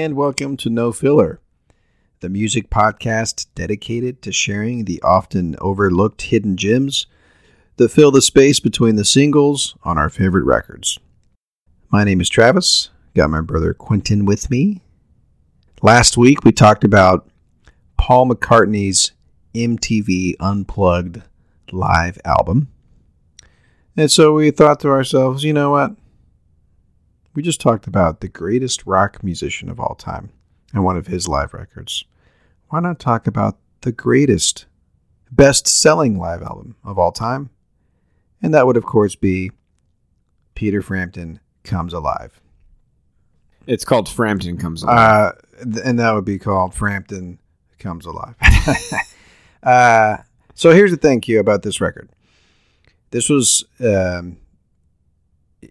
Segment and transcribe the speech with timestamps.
[0.00, 1.42] And welcome to No Filler,
[2.20, 7.06] the music podcast dedicated to sharing the often overlooked hidden gems
[7.76, 10.98] that fill the space between the singles on our favorite records.
[11.90, 14.80] My name is Travis, got my brother Quentin with me.
[15.82, 17.28] Last week we talked about
[17.98, 19.12] Paul McCartney's
[19.54, 21.24] MTV Unplugged
[21.72, 22.68] live album.
[23.98, 25.94] And so we thought to ourselves, you know what?
[27.34, 30.30] We just talked about the greatest rock musician of all time
[30.72, 32.04] and one of his live records.
[32.68, 34.66] Why not talk about the greatest,
[35.30, 37.50] best selling live album of all time?
[38.42, 39.52] And that would, of course, be
[40.54, 42.40] Peter Frampton Comes Alive.
[43.66, 45.32] It's called Frampton Comes Alive.
[45.60, 47.38] Uh, and that would be called Frampton
[47.78, 48.34] Comes Alive.
[49.62, 50.16] uh,
[50.54, 52.10] so here's the thing, Q, about this record.
[53.10, 54.38] This was, um,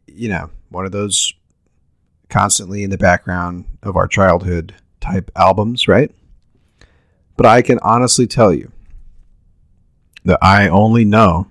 [0.08, 1.34] you know, one of those
[2.30, 6.12] constantly in the background of our childhood type albums, right?
[7.36, 8.72] But I can honestly tell you
[10.26, 11.48] that I only know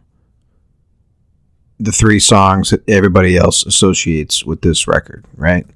[1.81, 5.67] the three songs that everybody else associates with this record, right?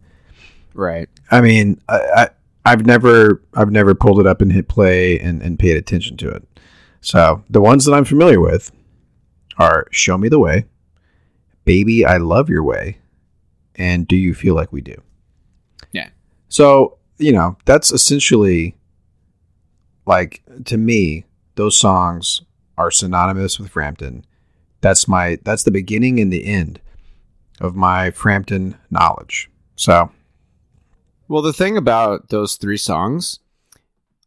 [0.75, 1.09] right.
[1.31, 2.29] I mean, I, I
[2.65, 6.29] I've never I've never pulled it up and hit play and, and paid attention to
[6.29, 6.47] it.
[7.01, 8.71] So the ones that I'm familiar with
[9.59, 10.67] are "Show Me the Way,"
[11.65, 12.99] "Baby I Love Your Way,"
[13.77, 15.00] and "Do You Feel Like We Do."
[15.93, 16.09] Yeah.
[16.49, 18.77] So you know that's essentially
[20.06, 21.25] like to me
[21.55, 22.43] those songs
[22.78, 24.25] are synonymous with Frampton.
[24.81, 26.81] That's my that's the beginning and the end
[27.60, 29.50] of my Frampton knowledge.
[29.77, 30.10] So
[31.28, 33.39] Well, the thing about those three songs,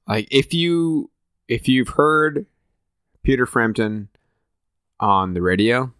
[0.07, 1.09] like if you
[1.47, 2.45] if you've heard
[3.23, 4.09] Peter Frampton
[4.99, 5.91] on the radio,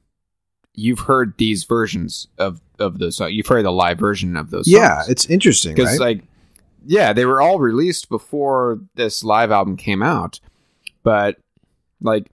[0.73, 3.34] you've heard these versions of of those songs.
[3.34, 4.68] You've heard the live version of those.
[4.68, 5.09] yeah, songs.
[5.09, 6.18] it's interesting, because right?
[6.18, 6.24] like
[6.86, 10.40] yeah they were all released before this live album came out
[11.03, 11.38] but
[12.02, 12.28] like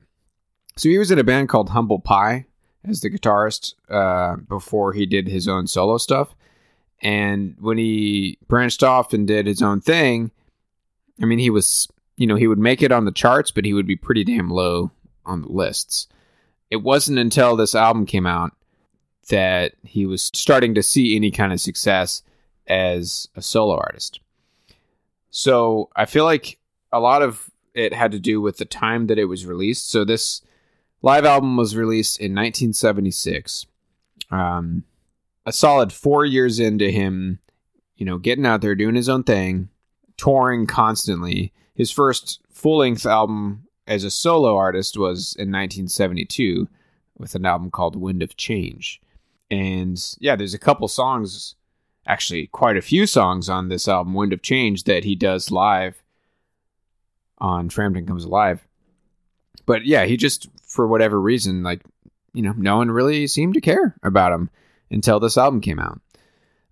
[0.77, 2.45] so he was in a band called humble pie
[2.85, 6.35] as the guitarist uh, before he did his own solo stuff
[7.03, 10.31] and when he branched off and did his own thing
[11.23, 13.73] i mean he was you know he would make it on the charts but he
[13.73, 14.91] would be pretty damn low
[15.25, 16.09] on the lists
[16.71, 18.53] it wasn't until this album came out
[19.29, 22.23] that he was starting to see any kind of success
[22.67, 24.21] as a solo artist.
[25.31, 26.59] So I feel like
[26.93, 29.91] a lot of it had to do with the time that it was released.
[29.91, 30.43] So this
[31.01, 33.67] live album was released in 1976.
[34.31, 34.85] Um,
[35.47, 37.39] a solid four years into him,
[37.97, 39.69] you know, getting out there, doing his own thing,
[40.17, 41.53] touring constantly.
[41.75, 46.69] His first full length album as a solo artist was in 1972
[47.17, 49.01] with an album called Wind of Change.
[49.53, 51.57] And yeah, there's a couple songs
[52.07, 56.03] actually quite a few songs on this album, Wind of Change, that he does live
[57.37, 58.67] on Frampton Comes Alive.
[59.67, 61.83] But yeah, he just, for whatever reason, like,
[62.33, 64.49] you know, no one really seemed to care about him
[64.91, 66.01] until this album came out.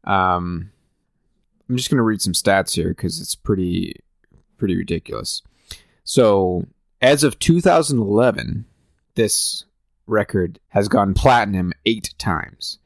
[0.04, 0.70] Um,
[1.68, 4.00] I'm just going to read some stats here because it's pretty,
[4.56, 5.42] pretty ridiculous.
[6.02, 6.64] So,
[7.02, 8.64] as of 2011,
[9.16, 9.66] this
[10.10, 12.78] record has gone platinum eight times.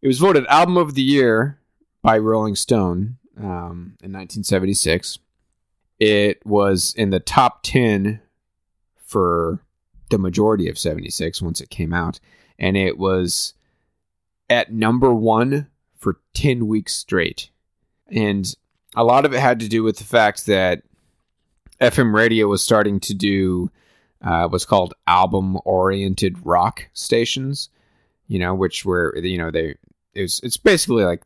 [0.00, 1.58] It was voted Album of the Year
[2.02, 5.18] by Rolling Stone um, in 1976.
[5.98, 8.20] It was in the top 10
[8.96, 9.60] for
[10.10, 12.20] the majority of 76 once it came out.
[12.58, 13.54] And it was
[14.48, 17.50] at number one for 10 weeks straight.
[18.10, 18.54] And
[18.94, 20.82] a lot of it had to do with the fact that
[21.80, 23.70] FM radio was starting to do
[24.22, 27.68] uh, what's called album oriented rock stations,
[28.26, 29.74] you know, which were, you know, they,
[30.14, 31.22] it's, it's basically like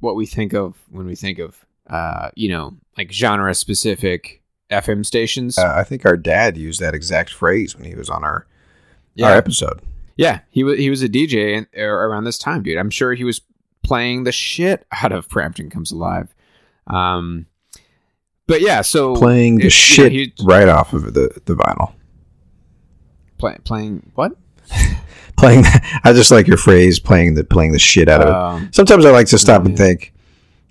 [0.00, 5.04] what we think of when we think of, uh, you know, like genre specific FM
[5.04, 5.58] stations.
[5.58, 8.46] Uh, I think our dad used that exact phrase when he was on our
[9.14, 9.30] Yeah.
[9.30, 9.80] our episode.
[10.16, 12.76] Yeah, he was he was a DJ in, er, around this time, dude.
[12.78, 13.40] I'm sure he was
[13.82, 16.34] playing the shit out of Frampton Comes Alive.
[16.86, 17.46] Um,
[18.46, 21.94] but yeah, so Playing the it- you know, shit right off of the, the vinyl.
[23.40, 24.36] Play, playing what?
[25.36, 25.64] Playing,
[26.04, 28.34] I just like your phrase, playing the playing the shit out of it.
[28.34, 29.84] Um, Sometimes I like to stop and yeah.
[29.84, 30.12] think,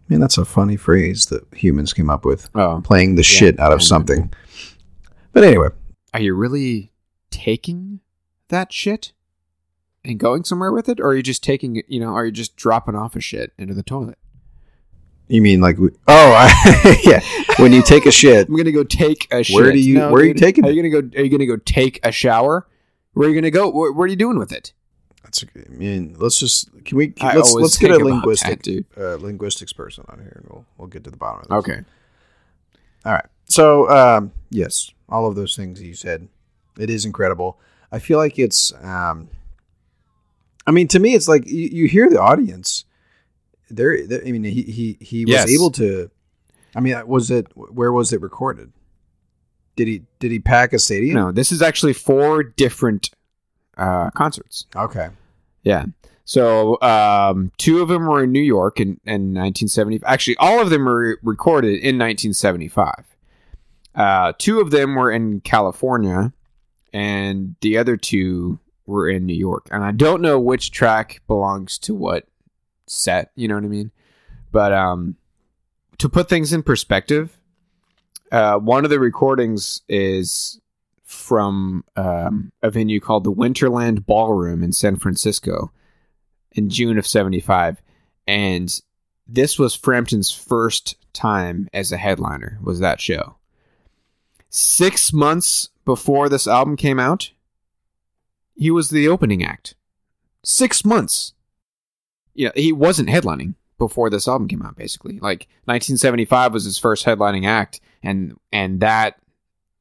[0.09, 2.49] man, that's a funny phrase that humans came up with.
[2.53, 4.31] oh, Playing the shit out of something.
[5.33, 5.69] But anyway,
[6.13, 6.91] are you really
[7.31, 8.01] taking
[8.49, 9.11] that shit
[10.05, 11.85] and going somewhere with it, or are you just taking it?
[11.87, 14.18] You know, are you just dropping off a shit into the toilet?
[15.29, 17.21] You mean like, we, oh, I, yeah,
[17.63, 19.55] when you take a shit, I'm gonna go take a shit.
[19.55, 21.17] Where do you- where are you taking Are you gonna go?
[21.17, 22.67] Are you gonna go take a shower?
[23.13, 23.69] Where are you gonna go?
[23.69, 24.73] What, what are you doing with it?
[25.23, 28.85] that's a, I mean, let's just can we I let's let's get a linguistic that,
[28.97, 31.71] uh, linguistics person on here, and we'll we'll get to the bottom of this.
[31.73, 31.83] Okay.
[33.05, 33.25] All right.
[33.45, 36.27] So, um, yes, all of those things you said,
[36.77, 37.59] it is incredible.
[37.91, 39.29] I feel like it's, um,
[40.67, 42.85] I mean, to me, it's like you, you hear the audience.
[43.69, 45.49] There, there- I mean, he he he was Yes.
[45.49, 46.09] able to.
[46.75, 48.71] I mean, was it where was it recorded?
[49.75, 51.15] Did he did he pack a stadium?
[51.15, 53.09] No, this is actually four different
[53.77, 54.65] uh, concerts.
[54.75, 55.09] Okay.
[55.63, 55.85] Yeah.
[56.25, 60.01] So um, two of them were in New York in, in 1970.
[60.05, 62.93] Actually, all of them were recorded in 1975.
[63.95, 66.31] Uh, two of them were in California,
[66.93, 69.67] and the other two were in New York.
[69.71, 72.27] And I don't know which track belongs to what
[72.89, 73.31] set.
[73.35, 73.91] You know what I mean?
[74.51, 75.15] But um,
[75.99, 77.37] to put things in perspective,
[78.31, 80.59] uh, one of the recordings is
[81.03, 85.71] from um, a venue called the Winterland Ballroom in San Francisco
[86.51, 87.81] in June of 75
[88.27, 88.79] and
[89.27, 93.37] this was Frampton's first time as a headliner was that show
[94.49, 97.31] 6 months before this album came out
[98.55, 99.73] he was the opening act
[100.43, 101.33] 6 months
[102.33, 106.77] you know he wasn't headlining before this album came out basically like 1975 was his
[106.77, 109.15] first headlining act and and that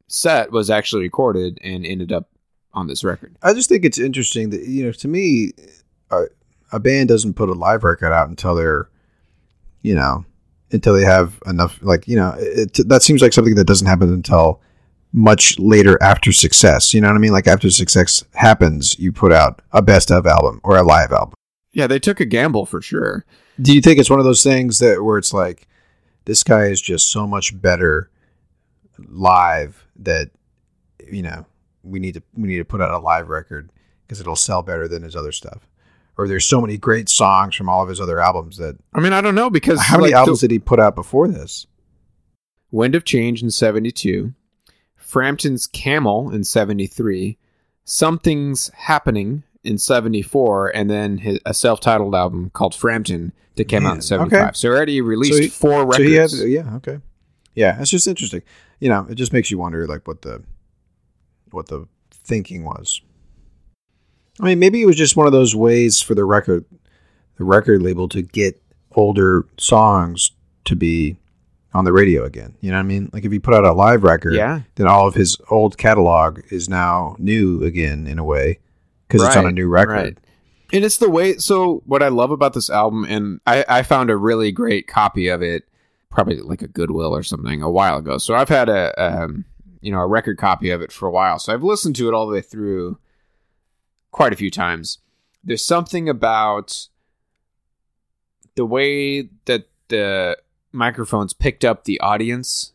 [0.07, 2.31] set was actually recorded and ended up
[2.73, 5.53] on this record I just think it's interesting that you know, to me,
[6.11, 6.25] a,
[6.73, 8.89] a band doesn't put a live record out until they're,
[9.83, 10.25] you know,
[10.71, 11.79] until they have enough.
[11.83, 14.61] Like you know, it, that seems like something that doesn't happen until
[15.13, 16.93] much later after success.
[16.93, 17.33] You know what I mean?
[17.33, 21.35] Like after success happens, you put out a best of album or a live album.
[21.79, 23.25] Yeah they took a gamble for sure
[23.61, 25.67] Do you think it's one of those things that where it's like
[26.27, 28.11] this guy is just so much better
[29.09, 30.31] live that
[31.11, 31.47] you know
[31.83, 33.71] we need to we need to put out a live record
[34.03, 35.67] because it'll sell better than his other stuff.
[36.17, 39.13] Or there's so many great songs from all of his other albums that I mean,
[39.13, 41.67] I don't know because how many like, albums did he put out before this?
[42.71, 44.35] Wind of Change in '72,
[44.97, 47.39] Frampton's Camel in '73,
[47.85, 53.91] Something's Happening in '74, and then his, a self-titled album called Frampton that came out
[53.93, 54.33] in Man, '75.
[54.43, 54.51] okay.
[54.55, 55.97] So already released So he- four records.
[55.99, 56.99] So he has yeah, okay.
[57.55, 58.43] Yeah, it's just interesting.
[58.81, 60.43] You know, it just makes you wonder like what the
[61.51, 63.01] what the thinking was.
[64.41, 66.65] I mean, maybe it was just one of those ways for the record
[67.37, 68.61] the record label to get
[68.95, 70.31] older songs
[70.65, 71.17] to be
[71.75, 72.55] on the radio again.
[72.61, 73.11] You know what I mean?
[73.13, 74.61] Like if you put out a live record, Yeah.
[74.77, 78.59] then all of his old catalog is now new again in a way
[79.09, 79.93] because it's on a new record.
[79.93, 80.19] right.
[80.71, 81.39] And it's the way.
[81.39, 85.29] So what I love about this album, and I, I found a really great copy
[85.29, 85.67] of it,
[86.11, 88.19] probably like a Goodwill or something, a while ago.
[88.19, 89.47] So I've had a um,
[89.81, 91.39] you know a record copy of it for a while.
[91.39, 92.99] So I've listened to it all the way through
[94.11, 94.99] quite a few times.
[95.43, 96.89] There's something about
[98.57, 100.37] the way that the
[100.73, 102.73] microphones picked up the audience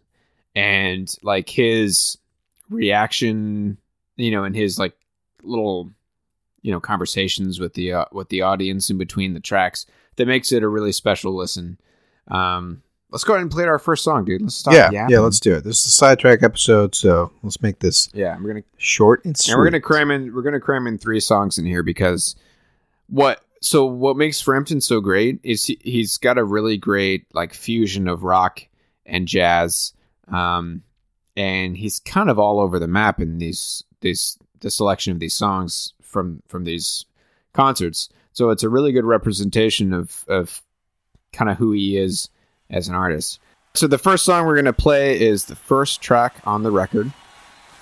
[0.55, 2.17] and like his
[2.69, 3.77] reaction,
[4.15, 4.95] you know, and his like
[5.43, 5.91] little
[6.63, 10.51] you know conversations with the uh, with the audience in between the tracks that makes
[10.51, 11.77] it a really special listen.
[12.29, 14.41] Um, let's go ahead and play our first song, dude.
[14.41, 14.75] Let's start.
[14.75, 15.13] yeah, yapping.
[15.13, 15.20] yeah.
[15.20, 15.63] Let's do it.
[15.63, 18.38] This is a sidetrack episode, so let's make this yeah.
[18.39, 19.53] We're gonna short and sweet.
[19.53, 22.36] and we're gonna cram in we're gonna cram in three songs in here because
[23.08, 27.53] what so what makes Frampton so great is he, he's got a really great like
[27.53, 28.62] fusion of rock
[29.05, 29.93] and jazz
[30.29, 30.82] um
[31.36, 35.36] and he's kind of all over the map in these these the selection of these
[35.36, 37.05] songs from from these
[37.53, 40.62] concerts so it's a really good representation of of
[41.34, 42.29] kind of who he is
[42.70, 43.39] as an artist
[43.74, 47.12] so the first song we're going to play is the first track on the record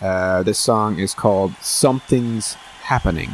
[0.02, 3.30] uh, this song is called Something's Happening.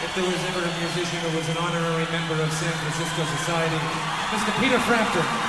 [0.00, 3.76] If there was ever a musician who was an honorary member of San Francisco Society,
[4.30, 4.62] Mr.
[4.62, 5.47] Peter Frampton.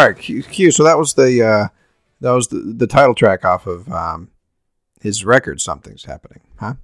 [0.00, 0.70] All right, Q, Q.
[0.70, 1.68] So that was the uh,
[2.22, 4.30] that was the, the title track off of um,
[5.02, 5.60] his record.
[5.60, 6.74] Something's happening, huh?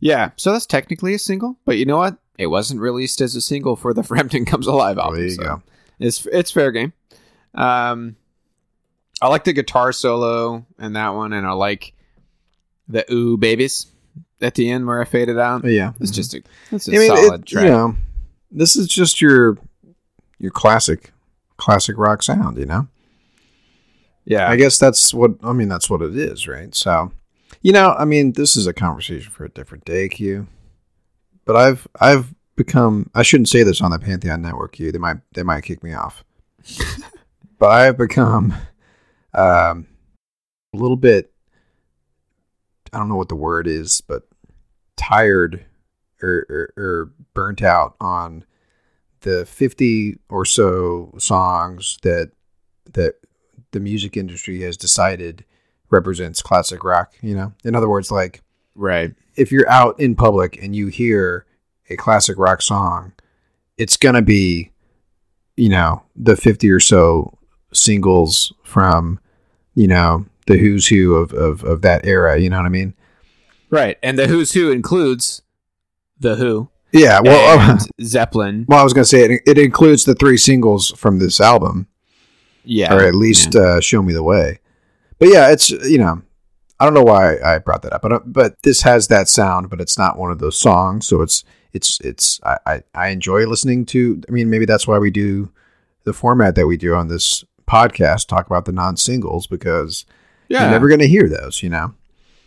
[0.00, 2.16] Yeah, so that's technically a single, but you know what?
[2.38, 5.16] It wasn't released as a single for the Frampton Comes Alive album.
[5.16, 5.62] there you so go.
[5.98, 6.94] It's it's fair game.
[7.54, 8.16] Um,
[9.20, 11.92] I like the guitar solo in that one, and I like
[12.88, 13.88] the ooh babies
[14.40, 15.66] at the end where I faded out.
[15.66, 17.64] Yeah, It's just a it's a I mean, solid it, track.
[17.66, 17.94] you know,
[18.50, 19.58] this is just your
[20.38, 21.12] your classic
[21.56, 22.56] classic rock sound.
[22.58, 22.88] You know,
[24.24, 25.68] yeah, I guess that's what I mean.
[25.68, 26.74] That's what it is, right?
[26.74, 27.12] So
[27.60, 30.46] You know, I mean, this is a conversation for a different day, Q.
[31.44, 34.92] But I've I've become I shouldn't say this on the Pantheon Network, Q.
[34.92, 36.24] They might they might kick me off.
[37.58, 38.52] but I have become
[39.34, 39.86] um,
[40.72, 41.32] a little bit
[42.92, 44.24] I don't know what the word is, but
[44.96, 45.64] tired
[46.22, 48.44] or, or, or burnt out on
[49.22, 52.32] the 50 or so songs that
[52.92, 53.14] that
[53.72, 55.44] the music industry has decided
[55.90, 57.52] represents classic rock, you know?
[57.64, 58.42] In other words, like
[58.74, 59.14] Right.
[59.36, 61.46] if you're out in public and you hear
[61.90, 63.12] a classic rock song,
[63.76, 64.70] it's going to be,
[65.56, 67.38] you know, the 50 or so
[67.72, 69.20] singles from,
[69.74, 72.38] you know, the who's who of, of, of that era.
[72.38, 72.94] You know what I mean?
[73.70, 73.98] Right.
[74.02, 75.42] And the Who's Who includes
[76.18, 76.68] The Who.
[76.92, 77.20] Yeah.
[77.20, 78.66] Well, and Zeppelin.
[78.68, 81.86] well, I was going to say it, it includes the three singles from this album,
[82.64, 82.94] Yeah.
[82.94, 84.58] or at least uh, Show Me the Way.
[85.18, 86.22] But yeah, it's, you know,
[86.80, 89.70] I don't know why I brought that up, but uh, but this has that sound,
[89.70, 91.06] but it's not one of those songs.
[91.06, 94.20] So it's it's it's I, I I enjoy listening to.
[94.28, 95.50] I mean, maybe that's why we do
[96.02, 100.04] the format that we do on this podcast, talk about the non singles because
[100.48, 100.62] yeah.
[100.62, 101.94] you're never going to hear those, you know.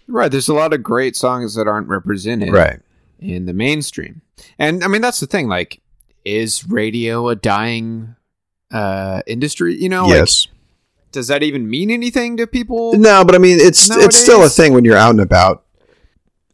[0.08, 0.30] right.
[0.30, 2.82] There's a lot of great songs that aren't represented Right.
[3.20, 4.22] In the mainstream.
[4.60, 5.48] And I mean, that's the thing.
[5.48, 5.82] Like,
[6.24, 8.16] is radio a dying
[8.72, 9.76] uh, industry?
[9.76, 10.48] You know, like, yes.
[11.12, 12.94] does that even mean anything to people?
[12.94, 15.64] No, but I mean, it's it's still a thing when you're out and about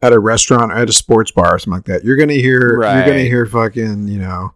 [0.02, 2.04] at a restaurant or at a sports bar or something like that.
[2.04, 4.54] You're gonna hear you're gonna hear fucking you know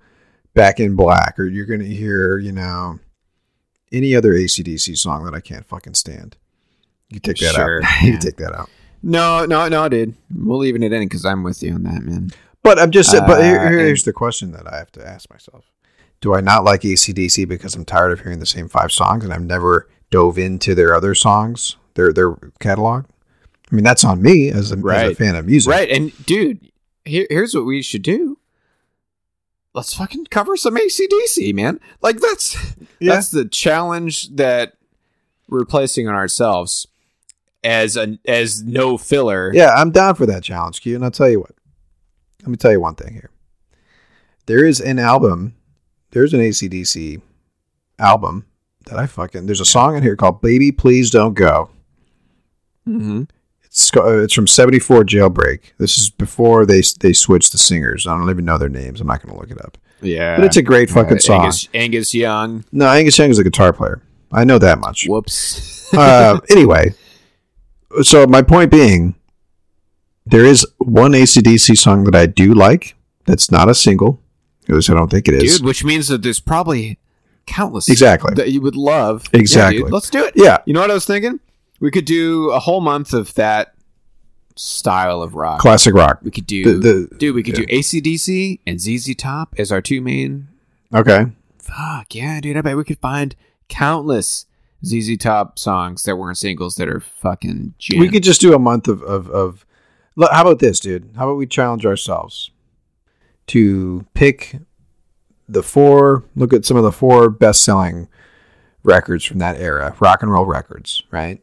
[0.54, 3.00] back in black or you're gonna hear you know
[3.92, 6.38] any other ACDC song that I can't fucking stand.
[7.10, 8.02] You take that Sure, out.
[8.04, 8.70] you take that out.
[9.08, 10.16] No, no, no, dude.
[10.36, 12.32] We're leaving it in because I'm with you on that, man.
[12.64, 13.12] But I'm just.
[13.14, 15.72] but here, Uh, here's the question that I have to ask myself:
[16.22, 19.32] Do I not like ACDC because I'm tired of hearing the same five songs and
[19.32, 23.06] I've never dove into their other songs, their their catalog?
[23.72, 25.72] I mean, that's on me as a, as a fan of music.
[25.72, 25.90] Right.
[25.90, 26.72] And, dude,
[27.04, 28.38] here, here's what we should do.
[29.74, 31.80] Let's fucking cover some ACDC, man.
[32.02, 32.56] Like, that's
[33.00, 33.14] Yeah.
[33.14, 34.74] that's the challenge that
[35.50, 36.88] we're placing on ourselves
[37.66, 39.52] as a as no filler.
[39.54, 40.96] Yeah, I'm down for that challenge, Q.
[40.96, 41.52] And I'll tell you what.
[42.44, 43.32] Let me tell you one thing here.
[44.46, 45.56] There is an album.
[46.12, 47.22] There's an ACDC
[48.00, 48.46] album
[48.86, 49.48] that I fucking.
[49.48, 51.70] There's a song in here called "Baby Please Don't Go."
[52.88, 53.24] Mm-hmm.
[53.64, 55.60] It's uh, it's from '74 Jailbreak.
[55.80, 58.06] This is before they they switched the singers.
[58.08, 59.02] I don't even know their names.
[59.02, 59.78] I'm not going to look it up.
[60.02, 60.36] Yeah.
[60.38, 61.42] But it's a great fucking Uh, song.
[61.46, 62.64] Angus, Angus Young.
[62.72, 64.02] No, Angus Young is a guitar player.
[64.32, 65.08] I know that much.
[65.08, 65.92] Whoops.
[65.94, 66.94] uh, anyway,
[68.04, 69.16] so my point being,
[70.26, 72.96] there is one ACDC song that I do like.
[73.26, 74.20] That's not a single.
[74.68, 75.58] At least I don't think it is.
[75.58, 76.98] dude, which means that there's probably
[77.46, 78.34] countless Exactly.
[78.36, 79.26] that you would love.
[79.34, 79.84] Yeah, Exactly.
[79.84, 80.34] dude, let's do it.
[80.36, 80.58] Yeah.
[80.66, 81.40] You know what I was thinking?
[81.80, 83.76] We could do a whole month of that
[84.56, 85.60] style of rock.
[85.60, 86.20] Classic rock.
[86.24, 86.80] We could do, The-
[87.10, 87.36] the- dude.
[87.36, 90.48] We could do ACDC and ZZ Top as our two main.
[90.94, 91.26] Okay.
[91.60, 92.58] Fuck yeah, dude!
[92.58, 93.36] I bet we could find
[93.70, 94.46] countless
[94.86, 97.74] ZZ Top songs that weren't singles that are fucking.
[97.90, 99.66] We could just do a month of, of, of
[100.20, 101.10] how about this, dude?
[101.18, 102.52] How about we challenge ourselves
[103.48, 104.58] to pick
[105.48, 108.08] the four, look at some of the four best selling
[108.84, 111.42] records from that era, rock and roll records, right?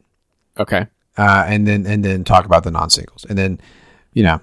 [0.59, 0.87] Okay.
[1.17, 3.61] uh, and then and then talk about the non singles, and then
[4.15, 4.41] you know,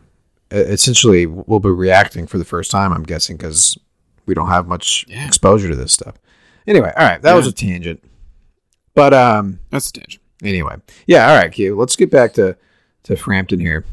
[0.52, 2.92] essentially we'll be reacting for the first time.
[2.94, 3.78] I'm guessing because
[4.26, 5.26] we don't have much Yeah.
[5.28, 6.16] exposure to this stuff.
[6.68, 8.04] Anyway, all right, that was a tangent,
[9.00, 10.22] but um, That's a tangent.
[10.44, 10.76] anyway,
[11.08, 11.78] yeah, all right, Q.
[11.78, 12.58] Let's get back to
[13.04, 13.86] to Frampton here.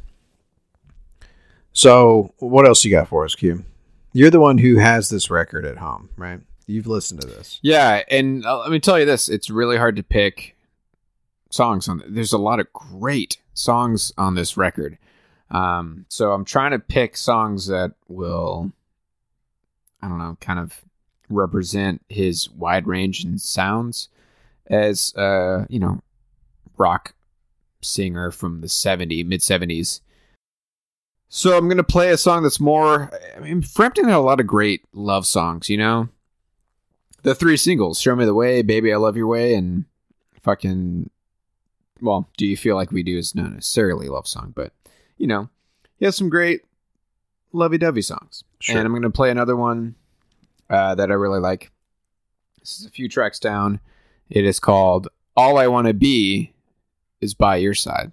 [1.72, 3.64] So, what else you got for us, Q?
[4.12, 6.40] You're the one who has this record at home, right?
[6.66, 7.60] You've listened to this.
[7.62, 10.56] Yeah, and uh, let me tell you this: it's really hard to pick
[11.50, 12.02] songs on.
[12.08, 14.98] There's a lot of great songs on this record,
[15.52, 18.72] um, so I'm trying to pick songs that will,
[20.02, 20.80] I don't know, kind of
[21.28, 24.08] represent his wide range in sounds
[24.68, 26.00] as uh, you know,
[26.76, 27.14] rock
[27.82, 30.00] singer from the 70 mid 70s.
[31.28, 33.10] So I'm gonna play a song that's more.
[33.36, 36.08] I mean, Frampton had a lot of great love songs, you know
[37.22, 39.84] the three singles show me the way baby i love your way and
[40.42, 41.10] fucking
[42.00, 44.72] well do you feel like we do is not necessarily a love song but
[45.18, 45.48] you know
[45.96, 46.60] he has some great
[47.52, 48.76] lovey-dovey songs Sure.
[48.76, 49.96] and i'm going to play another one
[50.70, 51.72] uh, that i really like
[52.60, 53.80] this is a few tracks down
[54.30, 56.52] it is called all i want to be
[57.20, 58.12] is by your side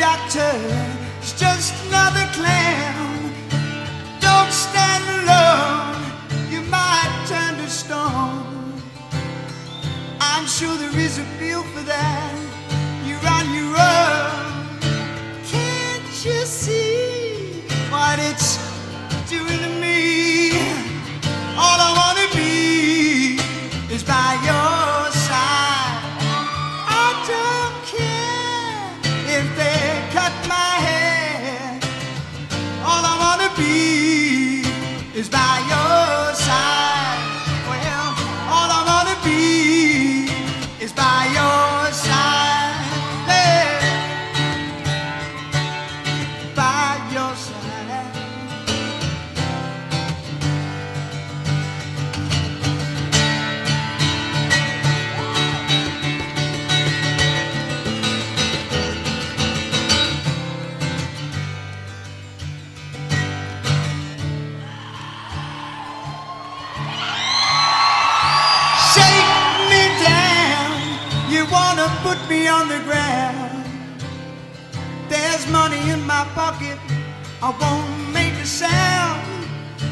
[0.00, 0.50] doctor
[1.20, 2.79] is just another clown.
[71.80, 73.64] Wanna put me on the ground.
[75.08, 76.76] There's money in my pocket.
[77.40, 79.24] I won't make a sound.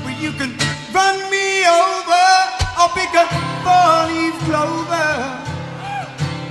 [0.05, 0.53] Well, you can
[0.92, 2.29] run me over
[2.79, 3.24] or pick a
[3.64, 5.12] four-leaf clover.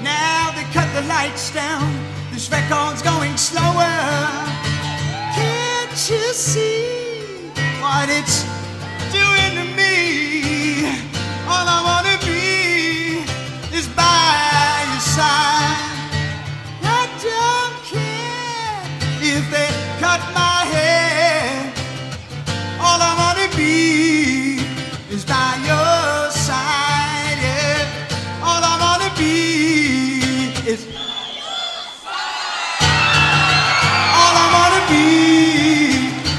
[0.01, 1.85] Now they cut the lights down.
[2.31, 3.93] This record's going slower.
[5.37, 8.41] Can't you see what it's
[9.13, 10.97] doing to me?
[11.45, 12.06] All I wanna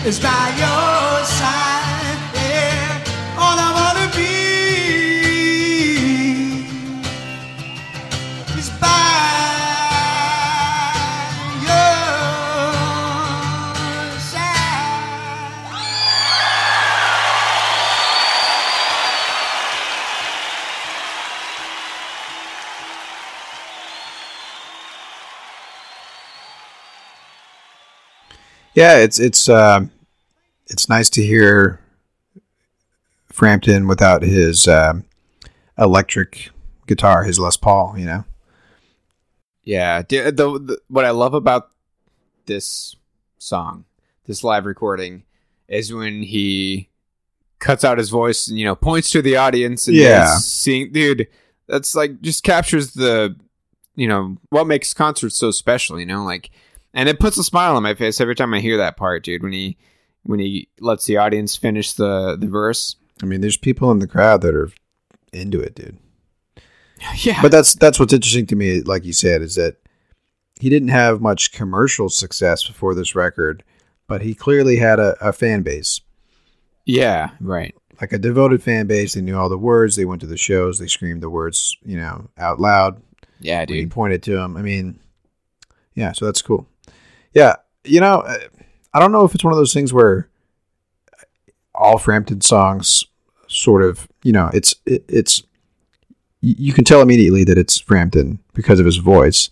[0.08, 2.18] is by your side.
[2.34, 3.04] Yeah.
[3.36, 4.34] All I wanna be
[8.58, 8.86] is by
[11.68, 11.92] your
[14.18, 14.88] side.
[28.74, 29.90] Yeah, it's it's um
[30.68, 31.80] it's nice to hear
[33.26, 35.04] Frampton without his um,
[35.78, 36.50] electric
[36.86, 37.94] guitar, his Les Paul.
[37.96, 38.24] You know,
[39.62, 41.70] Yeah, the, the what I love about
[42.46, 42.96] this
[43.38, 43.84] song,
[44.26, 45.24] this live recording,
[45.68, 46.88] is when he
[47.58, 50.36] cuts out his voice and you know points to the audience and Yeah.
[50.36, 51.26] seeing, dude,
[51.66, 53.36] that's like just captures the,
[53.96, 56.50] you know, what makes concerts so special, you know, like,
[56.94, 59.42] and it puts a smile on my face every time I hear that part, dude.
[59.42, 59.76] When he
[60.22, 62.96] when he lets the audience finish the the verse.
[63.22, 64.70] I mean, there's people in the crowd that are
[65.32, 65.98] into it, dude.
[67.18, 68.80] Yeah, But that's that's what's interesting to me.
[68.80, 69.76] Like you said, is that
[70.60, 73.62] he didn't have much commercial success before this record,
[74.08, 76.00] but he clearly had a, a fan base.
[76.86, 77.72] yeah, right.
[78.00, 79.14] like a devoted fan base.
[79.14, 79.94] They knew all the words.
[79.94, 80.80] They went to the shows.
[80.80, 83.00] They screamed the words, you know, out loud.
[83.38, 84.56] Yeah, when he pointed to him.
[84.56, 84.98] I mean,
[85.94, 86.66] yeah, so that's cool.
[87.32, 87.54] Yeah,
[87.84, 88.38] you know, uh,
[88.94, 90.28] I don't know if it's one of those things where
[91.74, 93.04] all Frampton songs
[93.46, 95.42] sort of, you know, it's it, it's
[96.40, 99.50] you can tell immediately that it's Frampton because of his voice.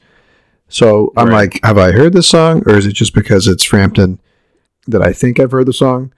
[0.69, 1.53] So I'm Right.
[1.53, 4.19] like, have I heard this song, or is it just because it's Frampton
[4.87, 6.13] that I think I've heard the song?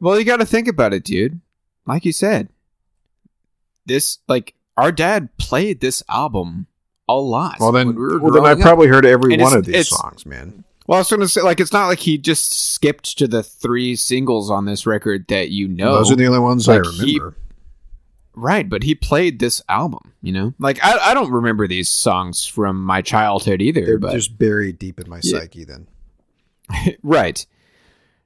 [0.00, 1.40] Well, you got to think about it, dude.
[1.86, 2.48] Like you said,
[3.86, 6.66] this like our dad played this album
[7.08, 7.56] a lot.
[7.60, 8.60] Well, then, we well, then I up.
[8.60, 10.64] probably heard every And one of these songs, man.
[10.88, 13.42] Well, I was going to say, like, it's not like he just skipped to the
[13.44, 15.92] three singles on this record that you know.
[15.94, 17.36] Those are the only ones I Like, he- remember.
[18.34, 20.14] right, but he played this album.
[20.22, 23.84] You know, like I, I don't remember these songs from my childhood either.
[23.84, 25.38] They're but just buried deep in my Yeah.
[25.40, 25.64] psyche.
[25.64, 25.86] Then
[27.02, 27.44] right,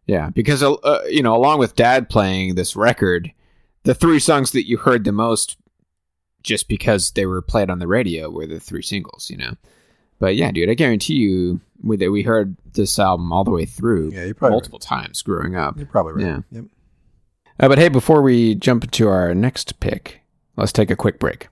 [0.06, 3.30] yeah, because uh, uh, you know, along with Dad playing this record,
[3.82, 5.56] the three songs that you heard the most,
[6.42, 9.28] just because they were played on the radio, were the three singles.
[9.30, 9.54] You know,
[10.22, 13.64] but yeah, dude, I guarantee you, we that we heard this album all the way
[13.64, 15.76] through, Yeah, multiple times growing up.
[15.76, 16.24] you're probably right.
[16.24, 16.60] Yeah.
[16.60, 16.64] Yep.
[17.58, 20.20] Uh, but hey, before we jump into our next pick,
[20.56, 21.48] let's take a quick break.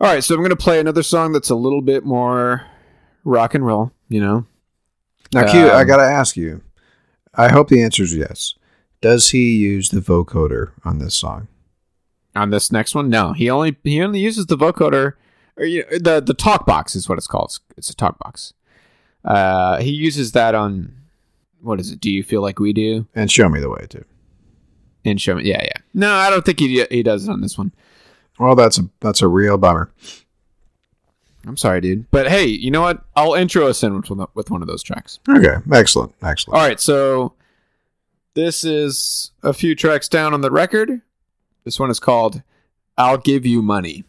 [0.00, 2.66] All right, so I'm going to play another song that's a little bit more
[3.24, 4.46] rock and roll, you know?
[5.34, 6.62] Now, Q, I Um, gotta ask you.
[7.34, 8.54] I hope the answer is yes.
[9.00, 11.48] Does he use the vocoder on this song?
[12.34, 13.08] on this next one.
[13.08, 15.14] No, he only he only uses the vocoder
[15.56, 17.46] or you know, the the talk box is what it's called.
[17.50, 18.52] It's, it's a talk box.
[19.24, 20.94] Uh, he uses that on
[21.60, 22.00] what is it?
[22.00, 23.06] Do you feel like we do?
[23.14, 24.04] And show me the way too.
[25.04, 25.80] And show me, yeah, yeah.
[25.94, 27.72] No, I don't think he he does it on this one.
[28.38, 29.90] Well, that's a that's a real bummer.
[31.46, 32.10] I'm sorry, dude.
[32.10, 33.02] But hey, you know what?
[33.16, 35.20] I'll intro us in with, with one of those tracks.
[35.26, 36.60] Okay, excellent, excellent.
[36.60, 37.32] All right, so
[38.34, 41.00] this is a few tracks down on the record.
[41.64, 42.42] This one is called
[42.96, 44.04] I'll Give You Money.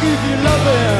[0.00, 0.99] Give you love.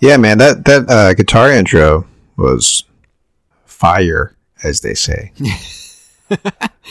[0.00, 2.06] Yeah, man, that that uh, guitar intro
[2.36, 2.84] was
[3.64, 5.32] fire, as they say.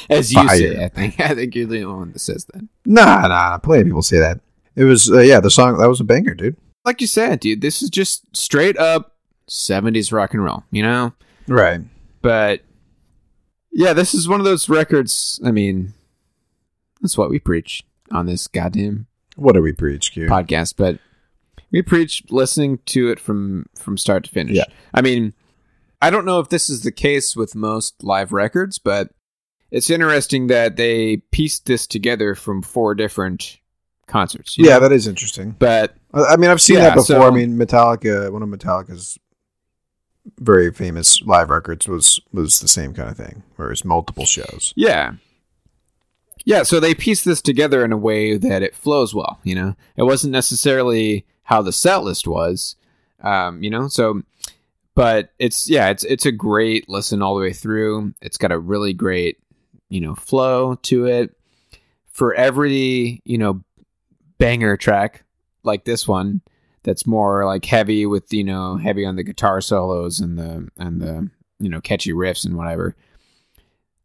[0.10, 0.58] As you Fire.
[0.58, 1.20] say, I think.
[1.20, 2.68] I think you're the only one that says that.
[2.86, 4.40] Nah, nah, plenty of people say that.
[4.76, 6.56] It was, uh, yeah, the song that was a banger, dude.
[6.86, 9.16] Like you said, dude, this is just straight up
[9.50, 11.14] 70s rock and roll, you know?
[11.48, 11.82] Right.
[12.22, 12.62] But
[13.72, 15.40] yeah, this is one of those records.
[15.46, 15.94] I mean,
[17.02, 20.28] that's what we preach on this goddamn What do we preach, Q?
[20.28, 21.00] podcast, but
[21.72, 24.56] we preach listening to it from from start to finish.
[24.56, 24.66] Yeah.
[24.94, 25.34] I mean,
[26.02, 29.10] I don't know if this is the case with most live records, but
[29.72, 33.60] it's interesting that they pieced this together from four different
[34.08, 34.56] concerts.
[34.58, 34.80] Yeah, know?
[34.82, 35.56] that is interesting.
[35.60, 37.04] but I I mean, I've seen Yeah, that before.
[37.06, 39.18] so- I mean, Metallica, one of Metallica's
[40.40, 44.74] very famous live records was was the same kind of thing, where it's multiple shows.
[44.76, 45.14] Yeah.
[46.46, 49.76] Yeah, so they pieced this together in a way that it flows well, you know?
[49.98, 52.76] It wasn't necessarily how the set list was,
[53.22, 53.88] um, you know?
[53.88, 54.22] So,
[54.96, 58.14] but it's, yeah, it's, it's a great listen all the way through.
[58.22, 59.40] It's got a really great,
[59.90, 61.34] you know, flow to it.
[62.12, 63.62] For every, you know,
[64.40, 65.24] banger track
[65.64, 66.42] like this one,
[66.84, 71.02] that's more like heavy with, you know, heavy on the guitar solos and the, and
[71.02, 71.30] the,
[71.60, 72.96] you know, catchy riffs and whatever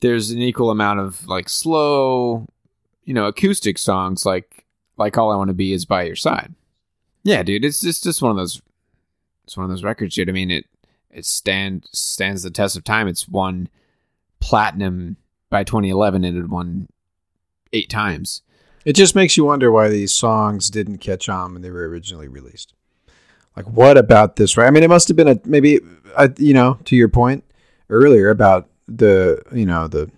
[0.03, 2.47] there's an equal amount of like slow,
[3.05, 4.67] you know, acoustic songs like
[4.99, 6.55] like all I want to be is by your side.
[7.25, 8.61] Yeah, dude, it's just just one of those
[9.45, 10.29] it's one of those records, dude.
[10.29, 10.67] I mean it
[11.11, 13.09] it stand stands the test of time.
[13.09, 13.69] It's won
[14.41, 15.17] platinum
[15.51, 16.89] by 2011 and it had won
[17.73, 18.43] eight times.
[18.85, 22.29] It just makes you wonder why these songs didn't catch on when they were originally
[22.29, 22.75] released.
[23.57, 24.57] Like, what about this?
[24.57, 24.67] Right?
[24.67, 25.79] I mean, it must have been a maybe,
[26.17, 27.45] uh, you know, to your point
[27.91, 30.11] earlier about the, you know, the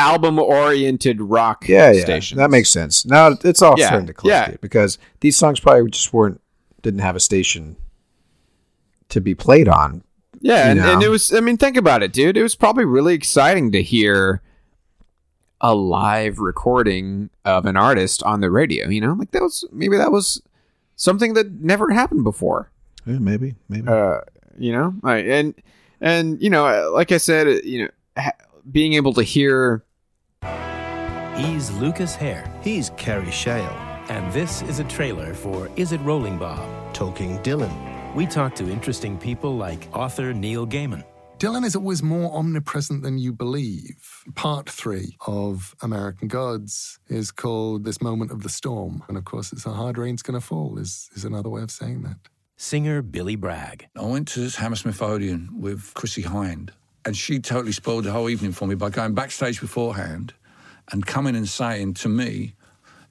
[0.00, 2.38] Album oriented rock yeah, yeah, stations.
[2.38, 3.04] that makes sense.
[3.04, 4.56] Now it's all Yeah, starting to click yeah.
[4.60, 6.40] because these songs probably just weren't
[6.82, 7.76] didn't have a station
[9.10, 10.02] to be played on.
[10.40, 12.36] Yeah, and, and it was I mean, think about it, dude.
[12.36, 14.40] It was probably really exciting to hear
[15.60, 19.12] a live recording of an artist on the radio, you know?
[19.12, 20.40] Like that was maybe that was
[20.96, 22.70] something that never happened before.
[23.04, 23.86] Yeah, maybe, maybe.
[23.86, 24.20] Uh,
[24.58, 24.94] you know?
[25.02, 25.54] Like, and
[26.00, 28.32] and you know, like I said, you know, ha-
[28.70, 29.84] being able to hear
[31.40, 32.52] He's Lucas Hare.
[32.62, 33.74] He's Kerry Shale.
[34.10, 36.68] And this is a trailer for Is It Rolling Bob?
[36.92, 38.14] Talking Dylan.
[38.14, 41.02] We talk to interesting people like author Neil Gaiman.
[41.38, 44.22] Dylan is always more omnipresent than you believe.
[44.34, 49.02] Part three of American Gods is called This Moment of the Storm.
[49.08, 52.02] And of course, it's a hard rain's gonna fall, is, is another way of saying
[52.02, 52.18] that.
[52.58, 53.88] Singer Billy Bragg.
[53.96, 56.72] I went to this Hammersmith Odeon with Chrissie Hynde,
[57.06, 60.34] and she totally spoiled the whole evening for me by going backstage beforehand
[60.92, 62.54] and coming and saying to me,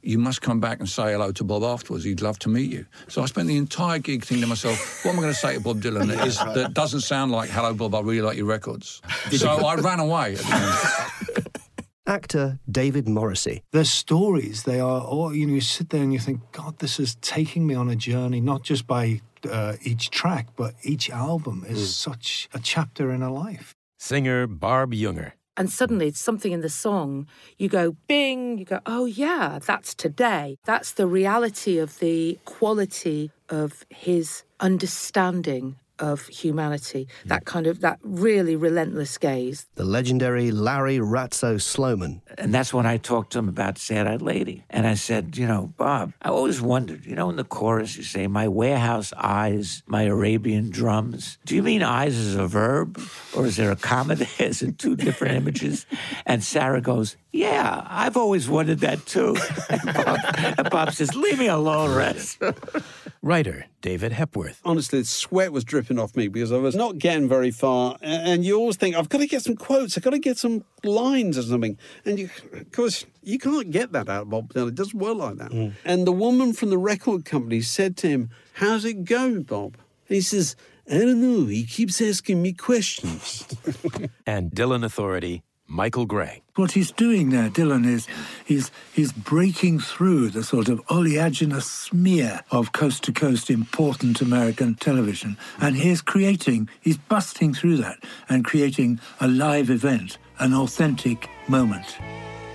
[0.02, 2.06] you must come back and say hello to Bob afterwards.
[2.06, 2.86] He'd love to meet you.
[3.10, 5.56] So I spent the entire gig thinking to myself, what am I going to say
[5.56, 8.46] to Bob Dylan that, is, that doesn't sound like, hello, Bob, I really like your
[8.46, 9.02] records.
[9.32, 10.34] So I ran away.
[10.34, 11.48] At the end.
[12.08, 13.62] Actor David Morrissey.
[13.72, 17.00] Their stories, they are all, you know, you sit there and you think, God, this
[17.00, 21.64] is taking me on a journey, not just by uh, each track, but each album
[21.68, 23.76] is such a chapter in a life.
[23.98, 25.34] Singer Barb Jungr.
[25.60, 30.58] And suddenly, something in the song, you go bing, you go, oh, yeah, that's today.
[30.64, 37.08] That's the reality of the quality of his understanding of humanity.
[37.24, 37.30] Hmm.
[37.30, 39.68] That kind of, that really relentless gaze.
[39.76, 42.22] The legendary Larry Ratso Sloman.
[42.38, 44.64] And that's when I talked to him about Sad Eyed Lady.
[44.70, 48.04] And I said, you know, Bob, I always wondered, you know, in the chorus you
[48.04, 51.38] say, my warehouse eyes, my Arabian drums.
[51.46, 53.00] Do you mean eyes as a verb?
[53.36, 54.28] Or is there a comma there?
[54.40, 55.86] Is it two different images?
[56.26, 59.36] And Sarah goes, yeah, I've always wondered that too.
[59.70, 60.20] And Bob,
[60.58, 62.40] and Bob says, leave me alone, Rex.
[63.22, 64.62] Writer David Hepworth.
[64.64, 67.98] Honestly, sweat was dripping off me because I was not getting very far.
[68.02, 70.64] And you always think, I've got to get some quotes, I've got to get some
[70.84, 71.78] lines or something.
[72.06, 74.70] And you, of course, you can't get that out of Bob Dylan.
[74.70, 75.52] It doesn't work like that.
[75.52, 75.74] Mm.
[75.84, 79.76] And the woman from the record company said to him, How's it going, Bob?
[80.08, 80.56] And he says,
[80.90, 81.46] I don't know.
[81.46, 83.46] He keeps asking me questions.
[84.26, 86.42] And Dylan authority Michael Gray.
[86.56, 88.08] What he's doing there, Dylan, is
[88.44, 94.74] he's he's breaking through the sort of oleaginous smear of coast to coast important American
[94.76, 101.30] television, and he's creating, he's busting through that and creating a live event, an authentic
[101.48, 101.86] moment.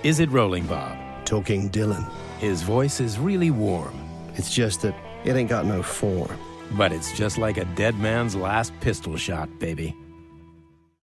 [0.03, 0.97] Is It Rolling Bob?
[1.25, 2.07] Talking Dylan.
[2.39, 3.97] His voice is really warm.
[4.35, 6.37] It's just that it ain't got no form.
[6.71, 9.95] But it's just like a dead man's last pistol shot, baby.